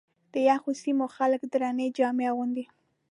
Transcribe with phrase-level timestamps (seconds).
[0.33, 2.65] د یخو سیمو خلک درنې جامې اغوندي.